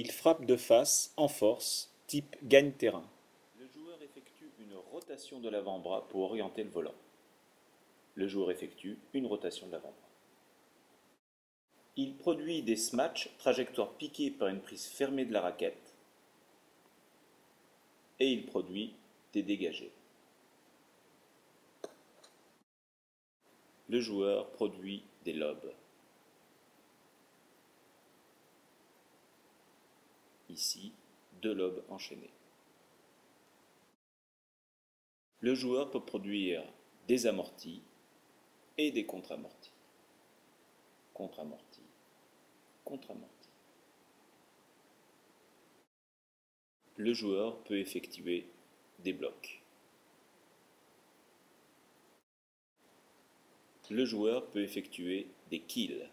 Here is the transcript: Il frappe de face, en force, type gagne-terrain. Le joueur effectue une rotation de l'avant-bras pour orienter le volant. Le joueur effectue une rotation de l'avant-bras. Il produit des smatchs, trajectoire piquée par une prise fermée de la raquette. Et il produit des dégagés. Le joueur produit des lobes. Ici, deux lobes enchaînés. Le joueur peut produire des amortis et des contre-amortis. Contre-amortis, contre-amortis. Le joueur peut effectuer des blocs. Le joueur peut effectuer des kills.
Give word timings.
Il 0.00 0.12
frappe 0.12 0.44
de 0.44 0.54
face, 0.54 1.12
en 1.16 1.26
force, 1.26 1.92
type 2.06 2.36
gagne-terrain. 2.44 3.02
Le 3.58 3.66
joueur 3.66 4.00
effectue 4.00 4.48
une 4.60 4.76
rotation 4.92 5.40
de 5.40 5.48
l'avant-bras 5.48 6.06
pour 6.08 6.22
orienter 6.22 6.62
le 6.62 6.70
volant. 6.70 6.94
Le 8.14 8.28
joueur 8.28 8.52
effectue 8.52 8.96
une 9.12 9.26
rotation 9.26 9.66
de 9.66 9.72
l'avant-bras. 9.72 10.08
Il 11.96 12.14
produit 12.14 12.62
des 12.62 12.76
smatchs, 12.76 13.28
trajectoire 13.38 13.92
piquée 13.94 14.30
par 14.30 14.46
une 14.46 14.60
prise 14.60 14.86
fermée 14.86 15.24
de 15.24 15.32
la 15.32 15.40
raquette. 15.40 15.96
Et 18.20 18.30
il 18.30 18.46
produit 18.46 18.94
des 19.32 19.42
dégagés. 19.42 19.90
Le 23.88 23.98
joueur 23.98 24.48
produit 24.52 25.02
des 25.24 25.32
lobes. 25.32 25.72
Ici, 30.48 30.92
deux 31.42 31.52
lobes 31.52 31.84
enchaînés. 31.88 32.30
Le 35.40 35.54
joueur 35.54 35.90
peut 35.90 36.00
produire 36.00 36.64
des 37.06 37.26
amortis 37.26 37.82
et 38.76 38.90
des 38.90 39.06
contre-amortis. 39.06 39.72
Contre-amortis, 41.14 41.86
contre-amortis. 42.84 43.48
Le 46.96 47.12
joueur 47.12 47.62
peut 47.62 47.78
effectuer 47.78 48.46
des 48.98 49.12
blocs. 49.12 49.62
Le 53.90 54.04
joueur 54.04 54.46
peut 54.50 54.62
effectuer 54.62 55.28
des 55.50 55.60
kills. 55.60 56.10